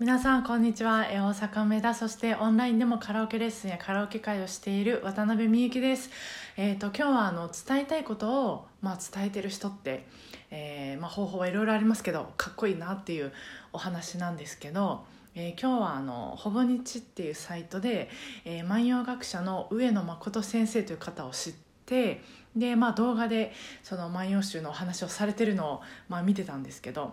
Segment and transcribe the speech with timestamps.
[0.00, 1.02] 皆さんこんにちは。
[1.10, 6.08] 大阪梅田そしてオンラインでもカラオケレッスンやカラオケ会をしている渡辺美幸です。
[6.56, 10.06] えー、と今日はあの伝えたいことを、まあ、伝えてる人って、
[10.50, 13.30] えーまあ、方法はいろいろありますけどかっこいいなっていう
[13.74, 15.04] お話なんですけど、
[15.34, 18.08] えー今日はあのほぼ日っていうサイトで、
[18.46, 21.52] えー万葉学者の上野誠先生という方を知っ
[21.84, 22.22] て
[22.56, 27.12] で、まあ、動画でその「万葉集」のお話をされてるのを、まあ、見てたんですけど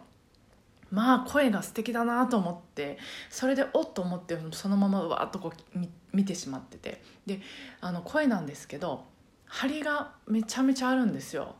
[0.92, 2.98] まあ声が素敵だなと思って
[3.30, 7.02] それでおっと思ってそのままわーっとこう見見てしまってて。
[7.26, 7.42] で
[7.82, 9.06] あの声なんですけど
[9.46, 11.56] 張りがめちゃめちゃあるんですよ。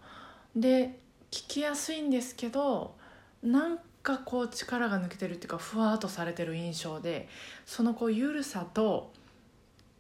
[0.56, 2.96] で聞きやすいんですけど
[3.44, 7.28] なんかこう力が抜けてるっていうかふわっとされてる印象で
[7.66, 9.12] そのこうゆるさと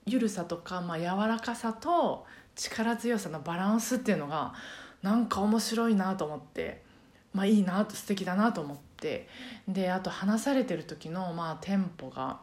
[0.05, 4.53] ゆるさとか、まあ、柔らかさと力強さのバランスっていうのが
[5.03, 6.81] なんか面白いなと思って、
[7.33, 8.86] まあ、いいなと素敵だなと思って。
[9.67, 12.39] であと話されてる時の、まあ、テンポが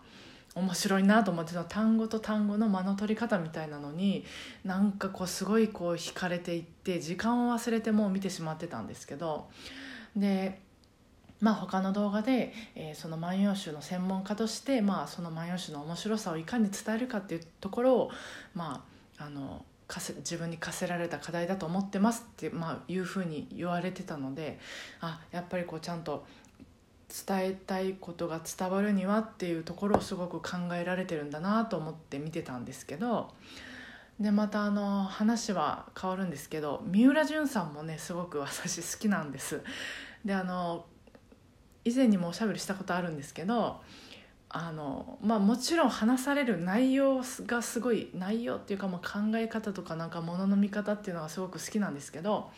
[0.55, 1.65] 面白いなと思ってその。
[1.65, 4.25] 単語と単語の間の取り方みたいなのに
[4.65, 9.49] なんかこうすごいこう惹かれていって時間を忘れてもう見てしまってたんですけど。
[10.17, 10.63] で
[11.41, 18.11] まあ、他の動画で、えーその「万葉集」の専門家として、まあ、その「万葉集」の面白さをいかに伝えるかっていうところを、
[18.55, 18.83] ま
[19.19, 24.59] あ、あの自分に課せられた課題だと思ってますって、まあ、いうふうに言われてたので
[25.01, 26.27] あやっぱりこうちゃんと
[27.27, 33.31] 伝えたいことが伝わるにはっていうところをすごく考えられてるんだなと思って見てたんですけど
[34.19, 39.63] でまたあの話は変わるんですけど三浦淳さんもねすごく私好きなんです。
[40.25, 40.87] であの
[41.85, 43.81] 以前にもおしゃべりしたことあるんですけど
[44.49, 52.51] あの、まあ、もちろん話される内容がすごい内容っていうか、まあ、考え方とかなんかものの見方っていうのがすごく好きなんですけど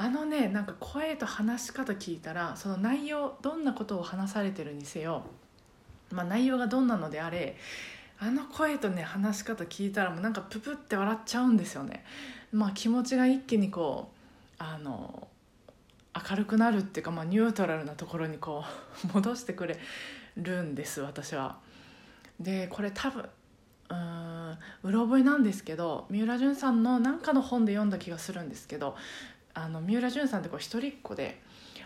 [0.00, 5.24] あのねなんか声と話し方聞いたらその内容どんなことを話されてるにせよ、
[6.12, 7.56] まあ、内容がどんなのであれ
[8.20, 12.04] あの声とね話し方聞いたらもうなんかププって笑っちゃうんですよね。
[12.52, 15.26] まあ、気持ちが一気にこうあの
[16.30, 18.64] 明るくなるっていうか、まあ、ニュートラルなところにこ
[19.04, 19.78] う 戻してくれ
[20.36, 21.58] るんです私は。
[22.38, 23.28] でこれ多分
[23.90, 28.96] うんうろ覚えなんですけど三浦淳さんの何かの本で読んだ気がするんですけど
[29.58, 31.40] あの三浦淳さんってこう一人っ子で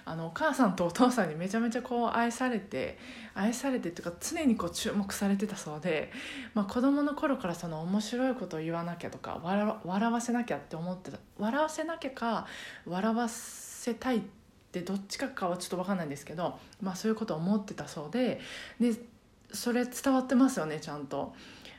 [0.05, 2.99] あのお母さんとお父さんにめちゃめちゃこう愛されて
[3.35, 6.11] 愛されてっていうか常にこう注目されてたそうで、
[6.55, 12.47] まあ、子供の頃からその面白いことを言わなきゃとか笑わ笑わせなきゃって思ってた笑わせなきゃか
[12.85, 14.21] 笑わせたいっ
[14.73, 18.41] てどっちかかはちょっと分かんないんですけど、まあ、そういうことを思ってたそうで
[18.81, 18.93] で
[19.53, 21.35] それ伝わってますよねちゃんと。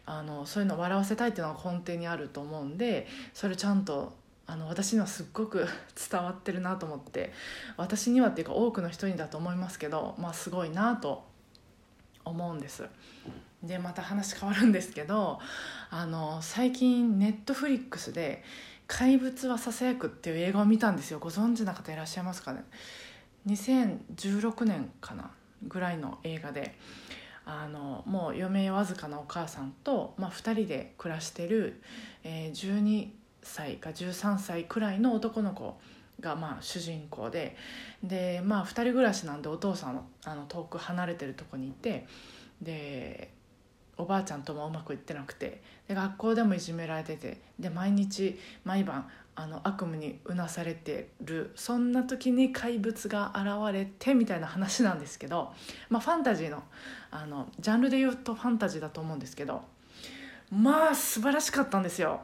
[0.05, 4.11] あのそういうのを笑わせたいっていうのが根底にあると思うんでそれちゃんと
[4.45, 5.67] あの私にはすっごく
[6.09, 7.33] 伝わってるなと思って
[7.77, 11.25] 私にはっていうか多くの人にだと思いますけど、まあ、すごいなと
[12.25, 12.83] 思うんです。
[13.61, 15.39] でまた話変わるんですけど
[15.89, 18.43] あの最近ネットフリックスで
[18.87, 21.19] 「怪物はささやく」っていう映画を見たんですよ。
[21.19, 22.65] ご存知の方いらっしゃいますかね
[23.47, 25.31] ？2016年かな
[25.63, 26.77] ぐらいの映画で。
[27.45, 31.81] あのもう余命わずかなお母さんと、まあ、2人で暮らしてる、
[32.23, 33.09] えー12
[33.43, 35.79] 歳か13歳くらいの男の子
[36.19, 37.55] がまあ主人公で
[38.03, 42.07] でまあ2人暮らしなんでお父さんあの遠く離れてるとこにいて
[42.61, 43.31] で
[43.97, 55.51] おばあちゃんともうまくいってなくてで学校でもいじめられててで毎日毎晩あの悪夢にうなされてるそんな時に怪物が現れてみたいな話なんですけど、
[55.89, 56.63] まあ、ファンタジーの
[57.09, 59.63] あのジャンルで言うとファンタジーだと思うんですけど
[60.51, 62.21] まあ素晴らしかったんですよ。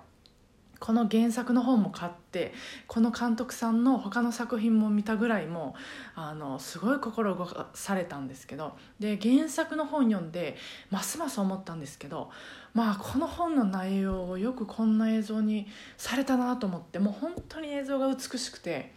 [0.79, 2.53] この原作の本も買って
[2.87, 5.75] この監督さんの他の作品も見たぐらいも
[6.15, 10.55] あのすごい心動かされたんですけどで原作の本読んで
[10.89, 12.29] ますます思ったんですけど
[12.73, 18.93] まあこの本の内容をよくこんな映像にされたなと思ってもう本当に映像が美しくて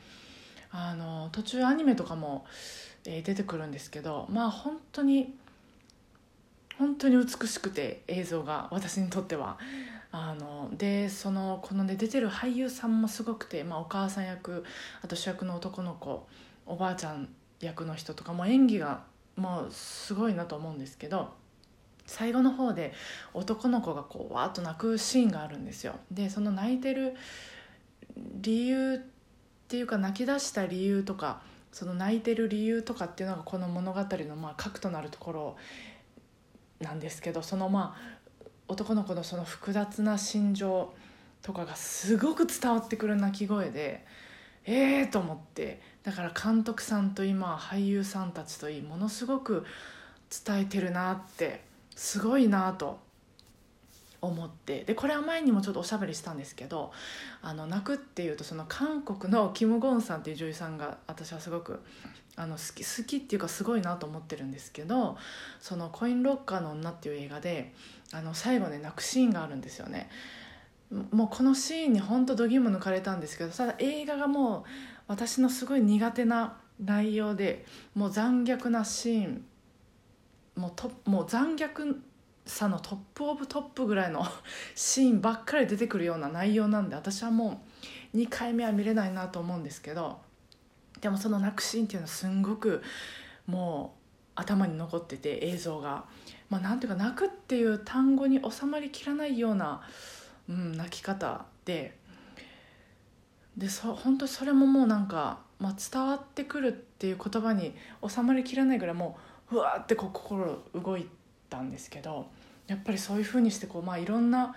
[0.70, 2.46] あの途中アニメとかも、
[3.04, 5.34] えー出てくるんですけどまあ本当に
[6.78, 9.58] 本当に美しくて映像が私にとっては。
[10.14, 14.62] あのでそのこのね出てる俳優さんもすごくて、まあ、お母さん役
[15.00, 16.28] あと主役の男の子
[16.66, 17.30] おばあちゃん
[17.60, 19.04] 役の人とかも演技が
[19.36, 21.32] もうすごいなと思うんですけど
[22.06, 22.92] 最後の方で
[23.32, 25.94] 男の子がこうわーっと泣くシーンがあるんですよ。
[26.10, 27.14] でその泣いてる
[28.16, 28.98] 理由っ
[29.68, 35.56] ていうか泣き出した理由とかその泣いてる理由とかっていうのがこの物語のまあ核となるところ
[36.80, 38.21] なんですけどそのまあ
[38.72, 40.92] 男の子のその複雑な心情
[41.42, 44.04] とかがすごく伝わってくる鳴き声で
[44.64, 45.92] ええー、と思って。
[46.02, 49.64] だから監督さんと今俳優さんたちといいものすごく
[50.44, 51.62] 伝えてるなって
[51.94, 52.98] すごいなと
[54.22, 56.92] 思ってでこれは前にもちょっとおしゃべりしたんですけど
[57.42, 61.80] あの泣くっていうとその韓国のキム・ゴンさんっていう女優さんが私はすごく
[62.36, 65.18] あの好き好きっていうかすごいなと思ってるんですけど
[65.60, 67.74] その「コインロッカーの女」っていう映画で
[68.12, 70.08] あの最後ね泣くシーンがあるんですよね。
[71.10, 74.62] もうこのシーンに本当どぎも抜かれたんですけどただ映画がもう
[75.08, 77.64] 私のすごい苦手な内容で
[77.94, 79.44] もう残虐なシーン
[80.54, 81.96] もうともう残虐
[82.44, 84.26] さのトップオブトップぐらいの
[84.74, 87.62] シーンばっかり出てくるような内容なんで私はも
[88.14, 90.20] う2回目は見れないなと思うんですけど
[91.00, 92.82] でもその泣くシーンっていうのはすんごく
[93.46, 94.02] もう
[94.34, 96.04] 頭に残ってて映像が、
[96.48, 99.82] まあ、なんていうか泣くっていう単語に収まりきらないような、
[100.48, 102.00] うん、泣き方で。
[103.56, 107.74] でそ本当それももうなんか、まあ、伝わってくるっていう言葉に
[108.06, 109.18] 収まりきらないぐらいも
[109.50, 111.06] ううわーってこう心動い
[111.52, 112.26] たんですけど
[112.66, 114.54] やっぱりそういうふうにしてこう、まあ、いろんな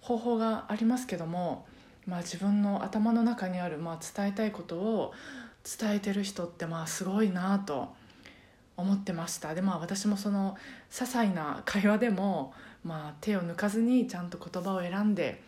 [0.00, 1.66] 方法がありますけども、
[2.06, 5.12] まあ、自分の頭の中にある、まあ、伝えたいことを
[5.64, 7.94] 伝えてる人ってまあすごいなと
[8.76, 9.54] 思ってました。
[9.54, 10.56] でまあ私もその
[10.90, 12.52] 些細な会話でも、
[12.84, 15.42] まあ、手を抜かずにちゃんと言葉を選んで、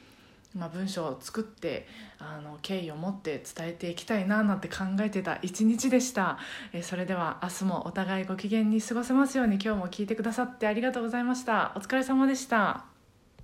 [0.54, 1.86] まあ、文章を作って
[2.18, 6.38] あの敬意を持って伝えていきたいななんて考えてた一日でした。
[6.72, 11.72] えそれでは明日もお互いご機嫌に過ごせますように今日も聞いてくださってありがとうございました。
[11.76, 12.89] お疲れ様でした。